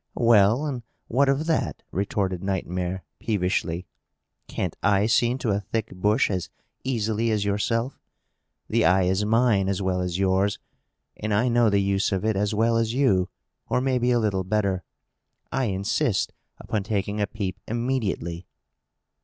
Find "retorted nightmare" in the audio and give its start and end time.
1.91-3.03